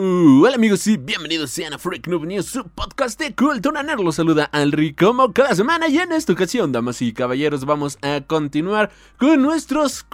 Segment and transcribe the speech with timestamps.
[0.00, 3.98] Uh, hola amigos y bienvenidos a Freak Noob News, su podcast de cultura nerd.
[3.98, 8.20] Los saluda Alri como cada semana y en esta ocasión, damas y caballeros, vamos a
[8.20, 10.06] continuar con nuestros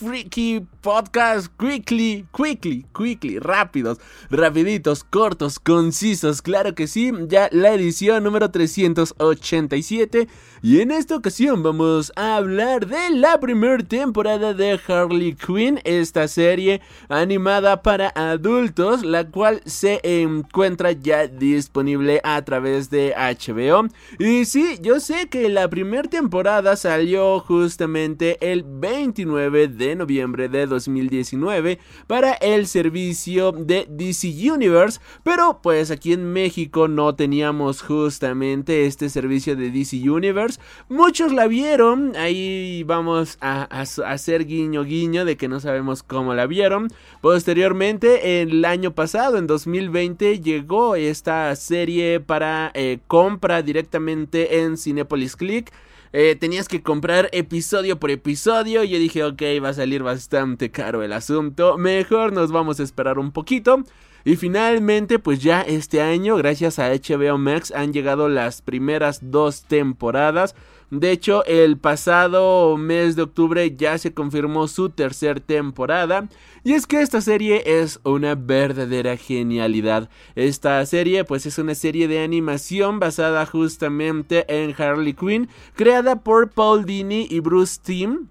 [0.00, 3.98] freaky podcasts quickly, quickly, quickly, rápidos,
[4.28, 10.26] rapiditos, cortos, concisos, claro que sí, ya la edición número 387
[10.62, 16.26] y en esta ocasión vamos a hablar de la primera temporada de Harley Quinn, esta
[16.26, 23.88] serie animada para adultos, la cual se encuentra ya disponible a través de HBO.
[24.18, 30.66] Y sí, yo sé que la primera temporada salió justamente el 29 de noviembre de
[30.66, 38.86] 2019 para el servicio de DC Universe, pero pues aquí en México no teníamos justamente
[38.86, 40.47] este servicio de DC Universe.
[40.88, 46.46] Muchos la vieron, ahí vamos a, hacer guiño guiño de que no sabemos cómo la
[46.46, 46.88] vieron.
[47.20, 55.36] Posteriormente, el año pasado, en 2020, llegó esta serie para eh, compra directamente en Cinepolis
[55.36, 55.72] Click.
[56.12, 58.84] Eh, tenías que comprar episodio por episodio.
[58.84, 61.76] Y yo dije, ok, va a salir bastante caro el asunto.
[61.76, 63.84] Mejor nos vamos a esperar un poquito.
[64.28, 69.62] Y finalmente, pues ya este año, gracias a HBO Max, han llegado las primeras dos
[69.62, 70.54] temporadas.
[70.90, 76.28] De hecho, el pasado mes de octubre ya se confirmó su tercera temporada.
[76.62, 80.10] Y es que esta serie es una verdadera genialidad.
[80.34, 86.50] Esta serie pues es una serie de animación basada justamente en Harley Quinn, creada por
[86.50, 88.28] Paul Dini y Bruce Timm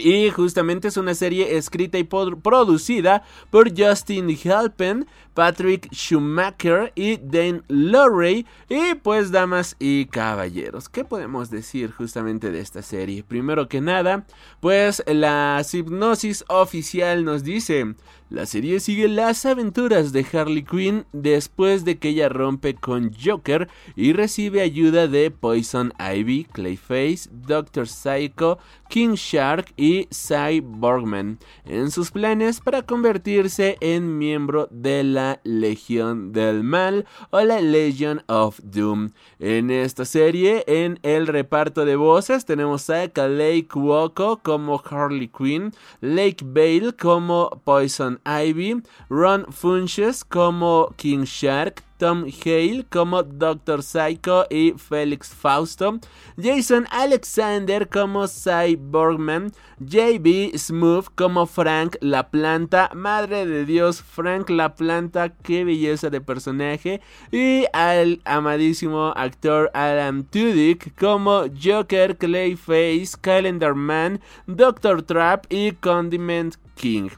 [0.00, 7.62] y justamente es una serie escrita y producida por Justin Halpen, Patrick Schumacher y Dan
[7.68, 8.46] Lorray.
[8.68, 13.22] Y pues, damas y caballeros, ¿qué podemos decir justamente de esta serie?
[13.22, 14.26] Primero que nada,
[14.60, 17.94] pues la hipnosis oficial nos dice:
[18.30, 23.68] la serie sigue las aventuras de Harley Quinn después de que ella rompe con Joker
[23.96, 28.58] y recibe ayuda de Poison Ivy, Clayface, Doctor Psycho,
[28.88, 36.62] King Shark y Cyborgman en sus planes para convertirse en miembro de la Legión del
[36.62, 39.10] Mal o la Legion of Doom.
[39.40, 45.72] En esta serie, en el reparto de voces, tenemos a Lake Woko como Harley Quinn,
[46.00, 54.46] Lake Bale como Poison Ivy, Ron Funches como King Shark, Tom Hale como Doctor Psycho
[54.48, 56.00] y Felix Fausto,
[56.42, 64.74] Jason Alexander como Cyborgman, JB Smooth como Frank la Planta, Madre de Dios, Frank la
[64.74, 73.74] Planta, qué belleza de personaje, y al amadísimo actor Alan Tudyk como Joker, Clayface, Calendar
[73.74, 77.10] Man, Doctor Trap y Condiment King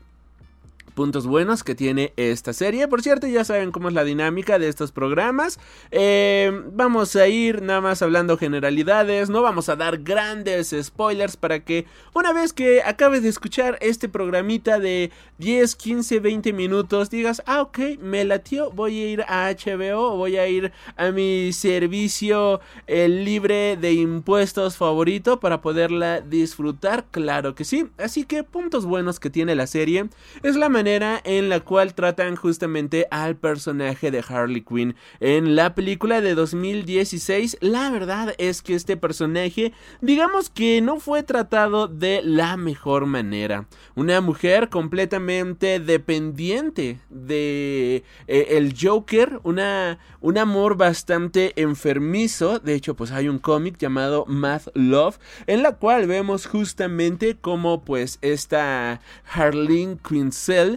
[0.93, 2.87] puntos buenos que tiene esta serie.
[2.89, 5.59] Por cierto, ya saben cómo es la dinámica de estos programas.
[5.91, 9.31] Eh, vamos a ir nada más hablando generalidades.
[9.31, 14.09] No vamos a dar grandes spoilers para que una vez que acabes de escuchar este
[14.09, 19.51] programita de 10, 15, 20 minutos, digas, ah, ok, me latió, voy a ir a
[19.51, 27.07] HBO, voy a ir a mi servicio eh, libre de impuestos favorito para poderla disfrutar.
[27.11, 27.89] Claro que sí.
[27.99, 30.09] Así que puntos buenos que tiene la serie
[30.43, 34.97] es la manera en la cual tratan justamente al personaje de Harley Quinn.
[35.21, 41.23] En la película de 2016, la verdad es que este personaje, digamos que no fue
[41.23, 43.69] tratado de la mejor manera.
[43.95, 52.59] Una mujer completamente dependiente de eh, el Joker, una, un amor bastante enfermizo.
[52.59, 57.85] De hecho, pues hay un cómic llamado Math Love, en la cual vemos justamente como
[57.85, 59.01] pues esta
[59.33, 60.72] Harleen Quinzel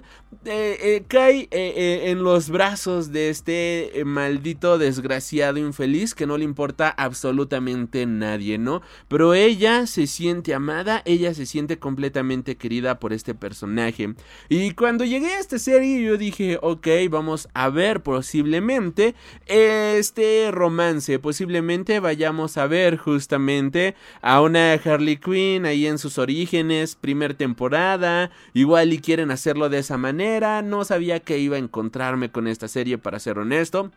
[0.46, 6.44] eh, eh, cae eh, en los brazos de este maldito desgraciado infeliz que no le
[6.44, 8.82] importa absolutamente nadie, ¿no?
[9.08, 14.14] Pero ella se siente amada, ella se siente completamente querida por este personaje.
[14.50, 19.16] Y cuando llegué a esta serie yo dije, ok, vamos a ver posiblemente
[19.48, 26.96] este romance, posiblemente vayamos a ver justamente a una Harley Quinn ahí en sus orígenes,
[26.96, 32.32] primer temporada, igual y quieren hacerlo de esa manera no sabía que iba a encontrarme
[32.32, 33.92] con esta serie para ser honesto.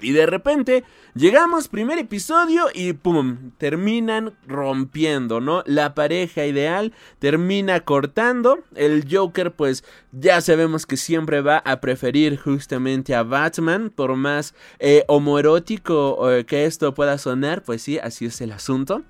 [0.00, 0.84] Y de repente
[1.14, 3.52] llegamos, primer episodio y ¡pum!
[3.56, 5.62] Terminan rompiendo, ¿no?
[5.64, 8.58] La pareja ideal termina cortando.
[8.74, 13.90] El Joker pues ya sabemos que siempre va a preferir justamente a Batman.
[13.90, 19.02] Por más eh, homoerótico eh, que esto pueda sonar, pues sí, así es el asunto.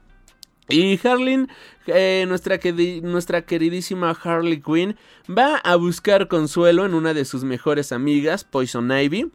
[0.69, 1.49] Y Harlin,
[1.87, 2.59] eh, nuestra,
[3.03, 4.97] nuestra queridísima Harley Quinn,
[5.31, 9.31] va a buscar consuelo en una de sus mejores amigas, Poison Ivy.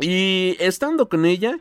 [0.00, 1.58] Y estando con ella,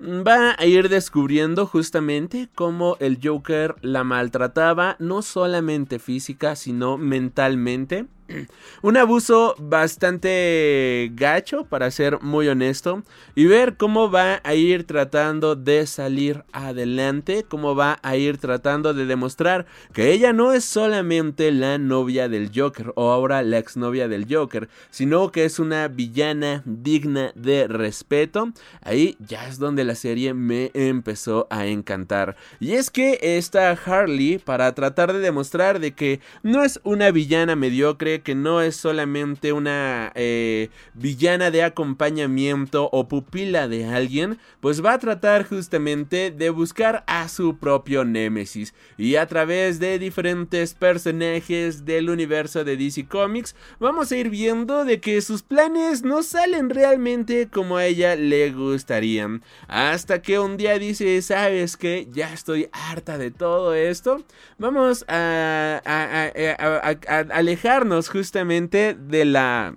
[0.00, 8.06] va a ir descubriendo justamente cómo el Joker la maltrataba, no solamente física, sino mentalmente.
[8.82, 13.02] Un abuso bastante gacho, para ser muy honesto,
[13.34, 18.94] y ver cómo va a ir tratando de salir adelante, cómo va a ir tratando
[18.94, 24.08] de demostrar que ella no es solamente la novia del Joker o ahora la exnovia
[24.08, 28.52] del Joker, sino que es una villana digna de respeto.
[28.82, 32.36] Ahí ya es donde la serie me empezó a encantar.
[32.60, 37.56] Y es que esta Harley, para tratar de demostrar de que no es una villana
[37.56, 44.84] mediocre, que no es solamente una eh, villana de acompañamiento o pupila de alguien, pues
[44.84, 48.74] va a tratar justamente de buscar a su propio némesis.
[48.98, 54.84] Y a través de diferentes personajes del universo de DC Comics, vamos a ir viendo
[54.84, 59.42] de que sus planes no salen realmente como a ella le gustarían.
[59.68, 64.22] Hasta que un día dice, ¿sabes que Ya estoy harta de todo esto.
[64.58, 69.74] Vamos a, a alejarnos justamente de la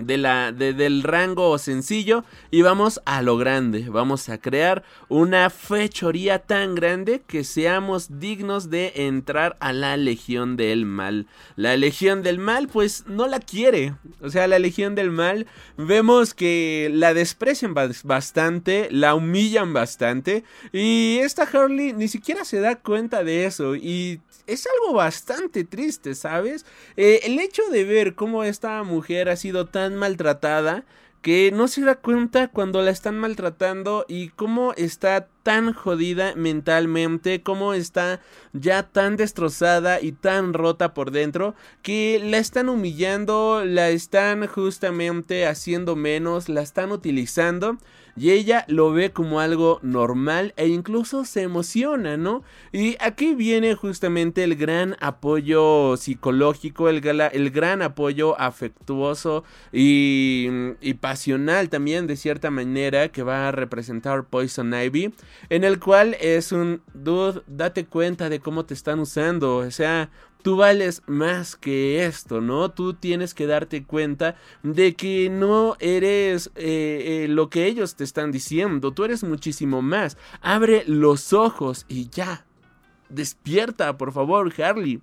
[0.00, 3.86] de la, del rango sencillo y vamos a lo grande.
[3.88, 10.56] Vamos a crear una fechoría tan grande que seamos dignos de entrar a la Legión
[10.56, 11.26] del Mal.
[11.56, 13.94] La Legión del Mal pues no la quiere.
[14.20, 15.46] O sea, la Legión del Mal
[15.76, 22.76] vemos que la desprecian bastante, la humillan bastante y esta Harley ni siquiera se da
[22.76, 26.64] cuenta de eso y es algo bastante triste, ¿sabes?
[26.96, 30.84] Eh, el hecho de ver cómo esta mujer ha sido tan maltratada
[31.22, 37.42] que no se da cuenta cuando la están maltratando y cómo está tan jodida mentalmente,
[37.42, 38.20] cómo está
[38.52, 45.46] ya tan destrozada y tan rota por dentro, que la están humillando, la están justamente
[45.46, 47.78] haciendo menos, la están utilizando
[48.18, 52.42] y ella lo ve como algo normal e incluso se emociona, ¿no?
[52.72, 60.48] Y aquí viene justamente el gran apoyo psicológico, el, gran apoyo afectuoso y,
[60.80, 65.14] y pasional también de cierta manera que va a representar Poison Ivy
[65.48, 70.10] en el cual es un dude, date cuenta de cómo te están usando, o sea,
[70.42, 72.70] tú vales más que esto, ¿no?
[72.70, 78.04] Tú tienes que darte cuenta de que no eres eh, eh, lo que ellos te
[78.04, 80.16] están diciendo, tú eres muchísimo más.
[80.40, 82.44] Abre los ojos y ya.
[83.08, 85.00] Despierta, por favor, Harley.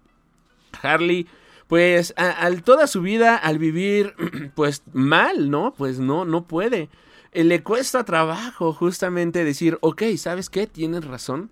[0.81, 1.27] Harley
[1.67, 4.13] pues al toda su vida al vivir
[4.55, 5.73] pues mal, ¿no?
[5.75, 6.89] Pues no, no puede.
[7.31, 10.67] Eh, le cuesta trabajo justamente decir, ok, ¿sabes qué?
[10.67, 11.49] Tienes razón.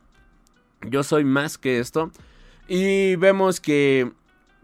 [0.81, 2.11] Yo soy más que esto.
[2.67, 4.11] Y vemos que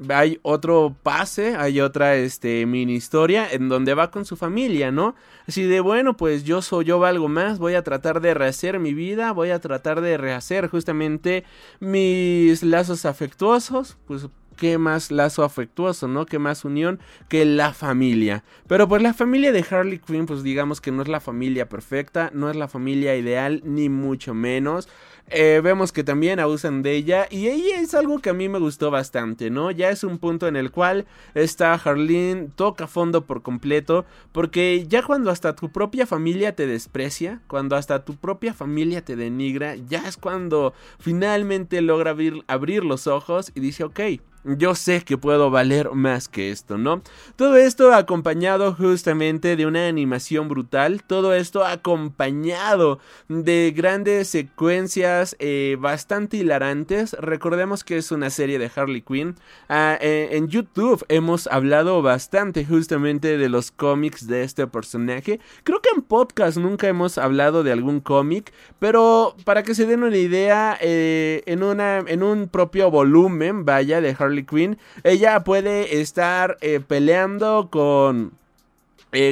[0.07, 5.15] hay otro pase, hay otra este mini historia en donde va con su familia, ¿no?
[5.47, 8.93] Así de bueno, pues yo soy yo valgo más, voy a tratar de rehacer mi
[8.93, 11.43] vida, voy a tratar de rehacer justamente
[11.79, 14.29] mis lazos afectuosos, pues
[14.59, 16.25] qué más lazo afectuoso, ¿no?
[16.25, 18.43] Qué más unión que la familia.
[18.67, 22.29] Pero pues la familia de Harley Quinn, pues digamos que no es la familia perfecta,
[22.33, 24.89] no es la familia ideal, ni mucho menos.
[25.31, 28.57] Eh, vemos que también abusan de ella y ella es algo que a mí me
[28.57, 29.69] gustó bastante, ¿no?
[29.69, 31.05] Ya es un punto en el cual
[31.35, 37.41] esta Harleen toca fondo por completo porque ya cuando hasta tu propia familia te desprecia,
[37.47, 43.05] cuando hasta tu propia familia te denigra, ya es cuando finalmente logra abrir, abrir los
[43.05, 43.99] ojos y dice, ok,
[44.43, 47.01] yo sé que puedo valer más que esto, ¿no?
[47.35, 55.77] Todo esto acompañado justamente de una animación brutal, todo esto acompañado de grandes secuencias eh,
[55.79, 57.13] bastante hilarantes.
[57.13, 59.35] Recordemos que es una serie de Harley Quinn.
[59.67, 65.39] Ah, eh, en YouTube hemos hablado bastante justamente de los cómics de este personaje.
[65.63, 70.03] Creo que en podcast nunca hemos hablado de algún cómic, pero para que se den
[70.03, 75.99] una idea, eh, en, una, en un propio volumen, vaya, de Harley Quinn, ella puede
[75.99, 76.57] estar
[76.87, 78.39] peleando con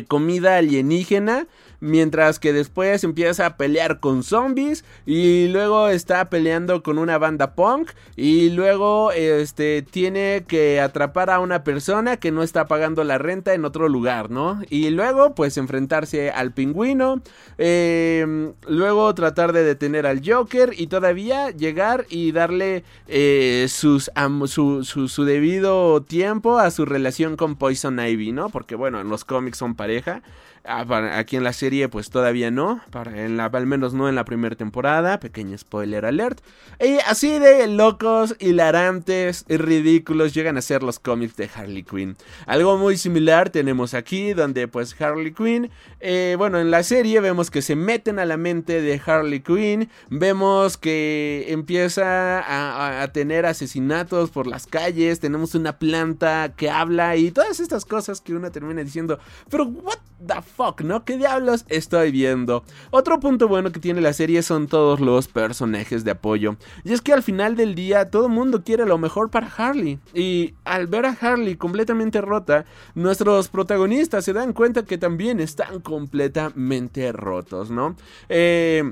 [0.08, 1.48] comida alienígena
[1.80, 7.54] mientras que después empieza a pelear con zombies y luego está peleando con una banda
[7.54, 13.18] punk y luego este tiene que atrapar a una persona que no está pagando la
[13.18, 14.62] renta en otro lugar, ¿no?
[14.70, 17.22] Y luego pues enfrentarse al pingüino,
[17.58, 24.84] em, luego tratar de detener al Joker y todavía llegar y darle eh, su, su,
[24.84, 28.50] su debido tiempo a su relación con Poison Ivy, ¿no?
[28.50, 30.22] Porque bueno, en los cómics son pareja.
[30.70, 30.86] Ah,
[31.18, 34.26] aquí en la serie pues todavía no, para en la, al menos no en la
[34.26, 36.42] primera temporada, pequeño spoiler alert.
[36.82, 42.18] Y así de locos, hilarantes y ridículos llegan a ser los cómics de Harley Quinn.
[42.48, 45.72] Algo muy similar tenemos aquí donde pues Harley Quinn,
[46.02, 49.90] eh, bueno en la serie vemos que se meten a la mente de Harley Quinn,
[50.10, 57.16] vemos que empieza a, a tener asesinatos por las calles, tenemos una planta que habla
[57.16, 59.18] y todas estas cosas que uno termina diciendo,
[59.50, 61.06] pero what the fuck, ¿no?
[61.06, 62.64] ¿Qué diablos estoy viendo?
[62.90, 66.58] Otro punto bueno que tiene la serie son todos los personajes de apoyo.
[66.84, 70.00] Y es que al final del día todo el mundo quiere lo mejor para Harley.
[70.14, 75.80] Y al ver a Harley completamente rota, nuestros protagonistas se dan cuenta que también están
[75.80, 77.96] completamente rotos, ¿no?
[78.30, 78.92] Eh...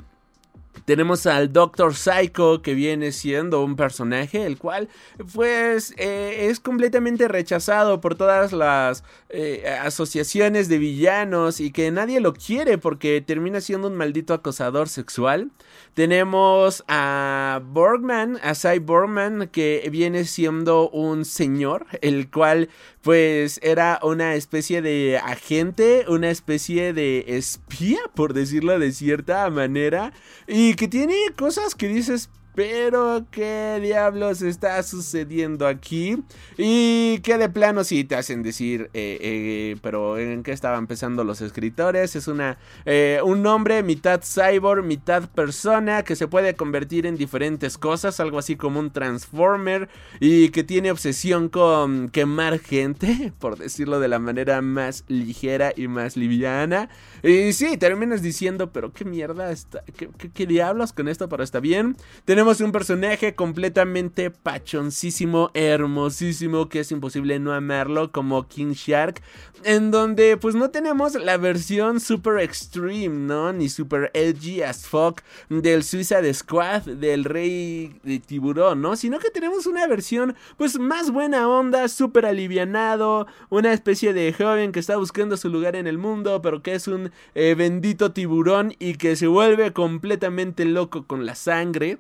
[0.83, 4.89] Tenemos al Doctor Psycho que viene siendo un personaje el cual
[5.33, 12.19] pues eh, es completamente rechazado por todas las eh, asociaciones de villanos y que nadie
[12.19, 15.51] lo quiere porque termina siendo un maldito acosador sexual.
[15.93, 22.69] Tenemos a Borgman, a Cy Borgman que viene siendo un señor el cual
[23.01, 30.11] pues era una especie de agente, una especie de espía, por decirlo de cierta manera,
[30.47, 36.23] y que tiene cosas que dices, pero qué diablos está sucediendo aquí.
[36.57, 41.25] Y que de plano sí te hacen decir, eh, eh, pero ¿en qué estaban empezando
[41.25, 42.15] los escritores?
[42.15, 47.77] Es una, eh, un hombre mitad cyborg, mitad persona, que se puede convertir en diferentes
[47.77, 49.89] cosas, algo así como un transformer,
[50.21, 55.89] y que tiene obsesión con quemar gente, por decirlo de la manera más ligera y
[55.89, 56.87] más liviana.
[57.21, 61.59] Y sí, terminas diciendo, pero qué mierda, está, qué, qué diablos con esto, pero está
[61.59, 61.97] bien.
[62.23, 69.19] Tenemos un personaje completamente pachoncísimo, hermosísimo, que es imposible no amarlo, como King Shark,
[69.63, 73.51] en donde pues no tenemos la versión super extreme, ¿no?
[73.51, 78.95] Ni super edgy as fuck del Suicide Squad, del Rey de Tiburón, ¿no?
[78.95, 84.71] Sino que tenemos una versión pues más buena onda, súper alivianado, una especie de joven
[84.71, 88.75] que está buscando su lugar en el mundo, pero que es un eh, bendito tiburón
[88.77, 91.97] y que se vuelve completamente loco con la sangre.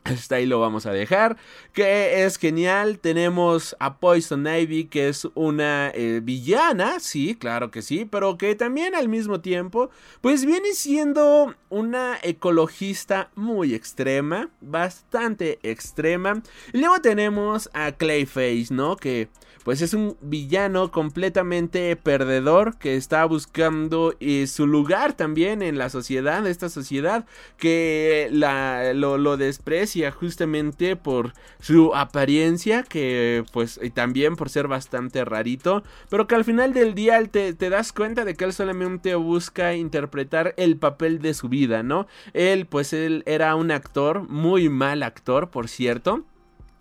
[0.04, 1.36] Hasta ahí lo vamos a dejar.
[1.72, 2.98] Que es genial.
[2.98, 7.00] Tenemos a Poison Ivy, que es una eh, villana.
[7.00, 8.04] Sí, claro que sí.
[8.04, 9.90] Pero que también al mismo tiempo,
[10.20, 14.50] pues viene siendo una ecologista muy extrema.
[14.60, 16.42] Bastante extrema.
[16.72, 18.96] Y luego tenemos a Clayface, ¿no?
[18.96, 19.28] Que
[19.68, 25.90] pues es un villano completamente perdedor que está buscando eh, su lugar también en la
[25.90, 27.26] sociedad, esta sociedad
[27.58, 35.24] que la, lo, desprecia justamente por su apariencia, que pues y también por ser bastante
[35.24, 39.14] rarito, pero que al final del día te, te das cuenta de que él solamente
[39.14, 42.06] busca interpretar el papel de su vida, ¿no?
[42.34, 46.24] Él pues él era un actor, muy mal actor, por cierto.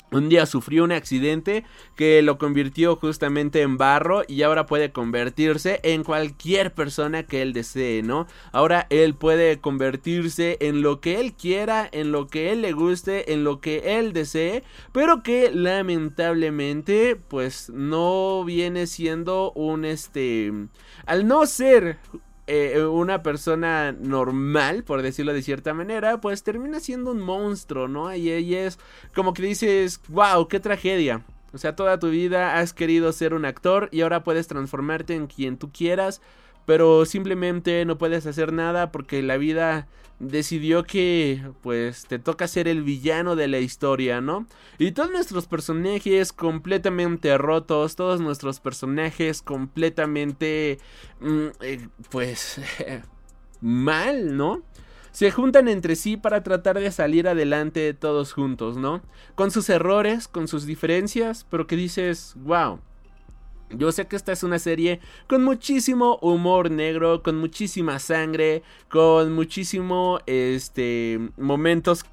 [0.09, 1.65] Un día sufrió un accidente
[1.97, 7.51] que lo convirtió justamente en barro y ahora puede convertirse en cualquier persona que él
[7.51, 8.25] desee, ¿no?
[8.53, 13.33] Ahora él puede convertirse en lo que él quiera, en lo que él le guste,
[13.33, 20.53] en lo que él desee, pero que lamentablemente pues no viene siendo un este...
[21.05, 21.97] Al no ser
[22.47, 28.15] eh, una persona normal, por decirlo de cierta manera, pues termina siendo un monstruo, ¿no?
[28.15, 28.79] Y ella es
[29.13, 31.23] como que dices, wow, qué tragedia.
[31.53, 35.27] O sea, toda tu vida has querido ser un actor y ahora puedes transformarte en
[35.27, 36.21] quien tú quieras,
[36.67, 39.87] pero simplemente no puedes hacer nada porque la vida
[40.19, 44.47] decidió que pues te toca ser el villano de la historia, ¿no?
[44.77, 50.79] Y todos nuestros personajes completamente rotos, todos nuestros personajes completamente
[51.21, 52.59] mm, eh, pues
[53.61, 54.61] mal, ¿no?
[55.13, 59.01] se juntan entre sí para tratar de salir adelante todos juntos, ¿no?
[59.33, 62.81] Con sus errores, con sus diferencias, pero que dices, wow.
[63.69, 69.33] Yo sé que esta es una serie con muchísimo humor negro, con muchísima sangre, con
[69.33, 72.05] muchísimo este momentos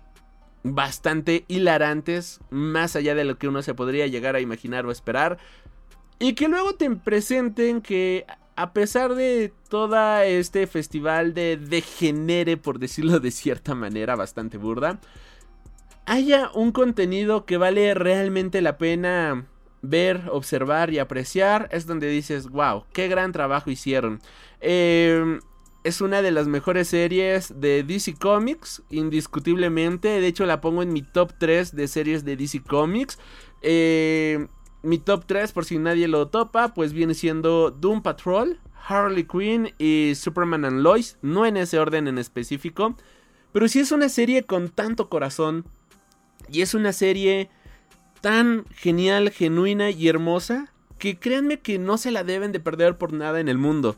[0.64, 5.38] bastante hilarantes, más allá de lo que uno se podría llegar a imaginar o esperar.
[6.18, 8.24] Y que luego te presenten que
[8.56, 15.00] a pesar de todo este festival de degenere, por decirlo de cierta manera bastante burda,
[16.06, 19.46] haya un contenido que vale realmente la pena
[19.88, 24.20] ver, observar y apreciar, es donde dices, wow, qué gran trabajo hicieron.
[24.60, 25.38] Eh,
[25.84, 30.08] es una de las mejores series de DC Comics, indiscutiblemente.
[30.08, 33.18] De hecho, la pongo en mi top 3 de series de DC Comics.
[33.60, 34.46] Eh,
[34.82, 39.74] mi top 3, por si nadie lo topa, pues viene siendo Doom Patrol, Harley Quinn
[39.76, 41.18] y Superman and Lois.
[41.20, 42.96] No en ese orden en específico.
[43.52, 45.66] Pero sí es una serie con tanto corazón.
[46.48, 47.50] Y es una serie
[48.24, 50.72] tan genial, genuina y hermosa.
[50.96, 53.96] Que créanme que no se la deben de perder por nada en el mundo.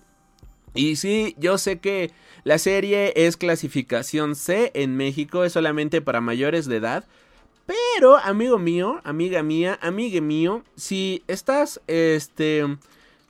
[0.75, 2.11] Y sí, yo sé que
[2.43, 7.05] la serie es clasificación C en México, es solamente para mayores de edad.
[7.67, 12.65] Pero, amigo mío, amiga mía, amigue mío, si estás, este...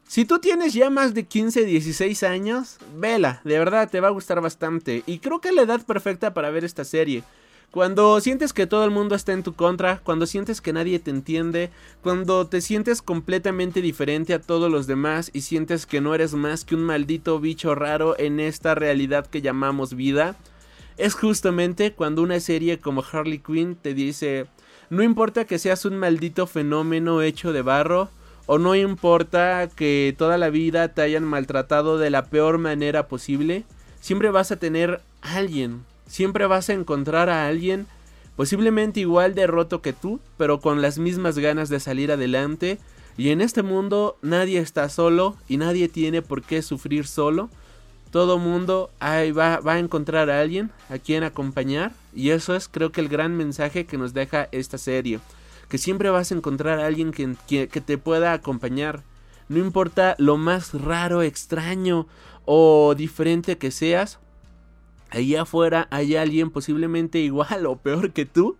[0.08, 4.12] Si tú tienes ya más de 15, 16 años, vela, de verdad te va a
[4.12, 5.02] gustar bastante.
[5.04, 7.22] Y creo que la edad perfecta para ver esta serie.
[7.70, 11.11] Cuando sientes que todo el mundo está en tu contra, cuando sientes que nadie te
[11.11, 11.70] entiende,
[12.02, 16.64] cuando te sientes completamente diferente a todos los demás y sientes que no eres más
[16.64, 20.37] que un maldito bicho raro en esta realidad que llamamos vida,
[20.96, 24.46] es justamente cuando una serie como Harley Quinn te dice,
[24.88, 28.08] no importa que seas un maldito fenómeno hecho de barro,
[28.46, 33.64] o no importa que toda la vida te hayan maltratado de la peor manera posible,
[34.00, 37.86] siempre vas a tener alguien Siempre vas a encontrar a alguien
[38.36, 42.78] posiblemente igual de roto que tú, pero con las mismas ganas de salir adelante.
[43.16, 47.48] Y en este mundo nadie está solo y nadie tiene por qué sufrir solo.
[48.10, 51.92] Todo mundo ahí va, va, a encontrar a alguien a quien acompañar.
[52.14, 55.18] Y eso es creo que el gran mensaje que nos deja esta serie.
[55.68, 59.02] Que siempre vas a encontrar a alguien que, que, que te pueda acompañar.
[59.48, 62.07] No importa lo más raro, extraño
[62.44, 64.18] o diferente que seas,
[65.11, 68.57] allá afuera hay alguien posiblemente igual o peor que tú.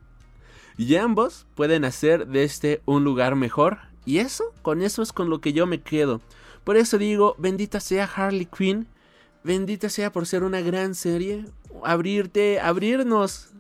[0.79, 3.79] Y ambos pueden hacer de este un lugar mejor.
[4.05, 6.21] Y eso, con eso es con lo que yo me quedo.
[6.65, 8.87] Por eso digo, bendita sea Harley Quinn.
[9.43, 11.47] Bendita sea por ser una gran serie.
[11.83, 13.51] Abrirte, abrirnos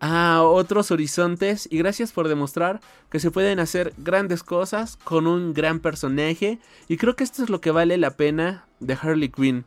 [0.00, 1.68] a otros horizontes.
[1.70, 6.58] Y gracias por demostrar que se pueden hacer grandes cosas con un gran personaje.
[6.88, 9.64] Y creo que esto es lo que vale la pena de Harley Quinn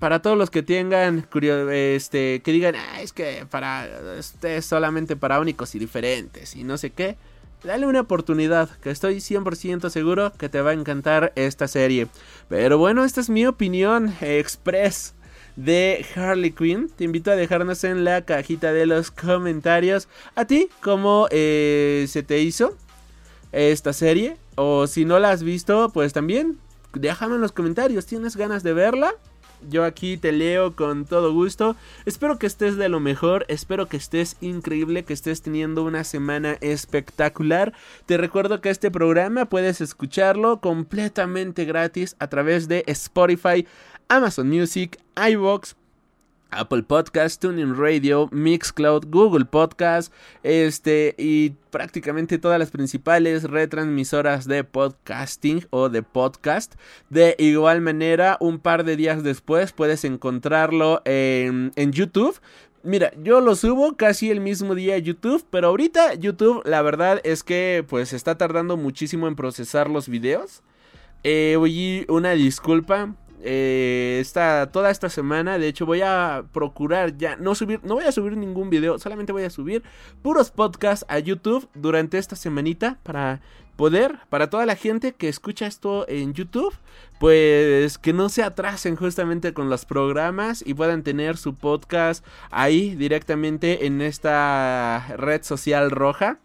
[0.00, 1.28] para todos los que tengan
[1.70, 6.64] este que digan ah, es que para este es solamente para únicos y diferentes y
[6.64, 7.16] no sé qué
[7.62, 12.06] dale una oportunidad que estoy 100% seguro que te va a encantar esta serie.
[12.48, 15.14] Pero bueno esta es mi opinión express
[15.56, 16.88] de Harley Quinn.
[16.88, 20.08] Te invito a dejarnos en la cajita de los comentarios.
[20.34, 22.74] A ti cómo eh, se te hizo
[23.52, 26.58] esta serie o si no la has visto pues también
[26.94, 28.06] déjame en los comentarios.
[28.06, 29.14] Tienes ganas de verla
[29.68, 31.76] yo aquí te leo con todo gusto.
[32.06, 36.56] Espero que estés de lo mejor, espero que estés increíble, que estés teniendo una semana
[36.60, 37.72] espectacular.
[38.06, 43.66] Te recuerdo que este programa puedes escucharlo completamente gratis a través de Spotify,
[44.08, 45.74] Amazon Music, iVoox,
[46.50, 54.64] Apple Podcast, TuneIn Radio, Mixcloud, Google Podcast, este y prácticamente todas las principales retransmisoras de
[54.64, 56.74] podcasting o de podcast.
[57.08, 62.40] De igual manera, un par de días después puedes encontrarlo en, en YouTube.
[62.82, 67.20] Mira, yo lo subo casi el mismo día a YouTube, pero ahorita YouTube la verdad
[67.24, 70.62] es que pues está tardando muchísimo en procesar los videos.
[71.22, 74.24] Eh, oye, una disculpa, eh,
[74.72, 75.58] toda esta semana.
[75.58, 79.32] De hecho, voy a procurar ya no subir, no voy a subir ningún video, solamente
[79.32, 79.82] voy a subir
[80.22, 83.40] puros podcasts a YouTube durante esta semanita para
[83.76, 86.74] poder, para toda la gente que escucha esto en YouTube,
[87.18, 92.94] pues que no se atrasen justamente con los programas y puedan tener su podcast ahí
[92.94, 96.38] directamente en esta red social roja.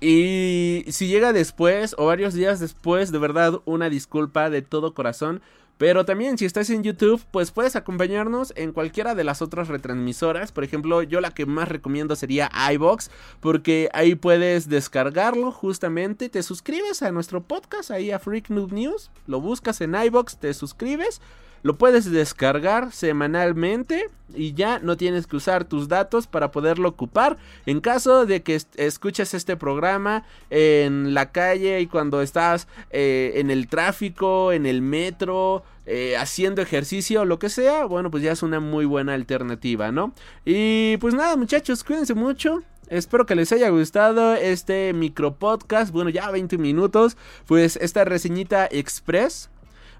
[0.00, 5.40] Y si llega después o varios días después, de verdad, una disculpa de todo corazón.
[5.78, 10.50] Pero también si estás en YouTube, pues puedes acompañarnos en cualquiera de las otras retransmisoras.
[10.50, 16.28] Por ejemplo, yo la que más recomiendo sería iBox, porque ahí puedes descargarlo justamente.
[16.28, 19.12] Te suscribes a nuestro podcast, ahí a Freak Noob News.
[19.28, 21.20] Lo buscas en iBox, te suscribes.
[21.62, 27.38] Lo puedes descargar semanalmente y ya no tienes que usar tus datos para poderlo ocupar.
[27.66, 33.50] En caso de que escuches este programa en la calle y cuando estás eh, en
[33.50, 38.42] el tráfico, en el metro, eh, haciendo ejercicio lo que sea, bueno, pues ya es
[38.42, 40.12] una muy buena alternativa, ¿no?
[40.44, 42.62] Y pues nada, muchachos, cuídense mucho.
[42.88, 45.92] Espero que les haya gustado este micro podcast.
[45.92, 47.18] Bueno, ya 20 minutos.
[47.46, 49.50] Pues esta reseñita express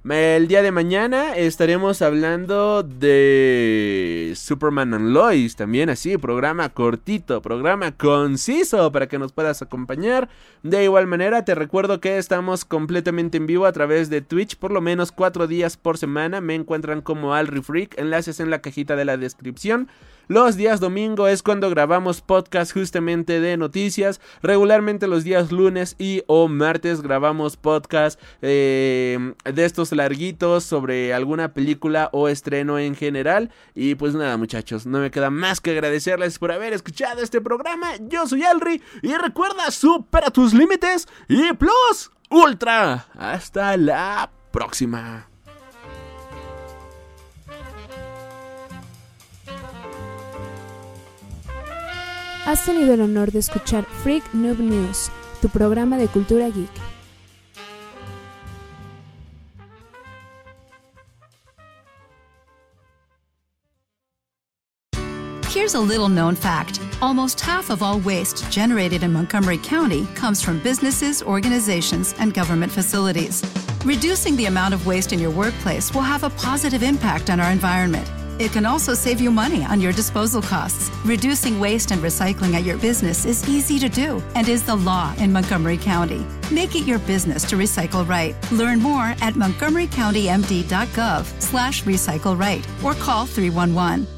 [0.08, 7.92] el día de mañana estaremos hablando de Superman and Lois, también así, programa cortito, programa
[7.92, 10.28] conciso para que nos puedas acompañar.
[10.62, 14.70] De igual manera, te recuerdo que estamos completamente en vivo a través de Twitch, por
[14.70, 16.40] lo menos cuatro días por semana.
[16.40, 19.88] Me encuentran como Alri Freak, enlaces en la cajita de la descripción.
[20.28, 24.20] Los días domingo es cuando grabamos podcast justamente de noticias.
[24.42, 31.54] Regularmente los días lunes y o martes grabamos podcast eh, de estos larguitos sobre alguna
[31.54, 33.50] película o estreno en general.
[33.74, 37.92] Y pues nada muchachos, no me queda más que agradecerles por haber escuchado este programa.
[37.98, 43.06] Yo soy Alri y recuerda, supera tus límites y plus ultra.
[43.16, 45.30] Hasta la próxima.
[52.48, 55.10] Has tenido el honor de escuchar Freak Noob News,
[55.42, 56.70] tu programa de cultura geek.
[65.50, 66.80] Here's a little known fact.
[67.02, 72.72] Almost half of all waste generated in Montgomery County comes from businesses, organizations, and government
[72.72, 73.42] facilities.
[73.84, 77.52] Reducing the amount of waste in your workplace will have a positive impact on our
[77.52, 78.08] environment.
[78.38, 80.90] It can also save you money on your disposal costs.
[81.04, 85.14] Reducing waste and recycling at your business is easy to do and is the law
[85.18, 86.26] in Montgomery County.
[86.52, 88.36] Make it your business to recycle right.
[88.52, 94.17] Learn more at montgomerycountymd.gov slash recycle right or call 311.